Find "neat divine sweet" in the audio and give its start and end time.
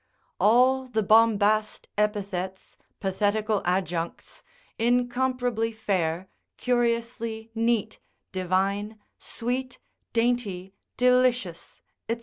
7.53-9.77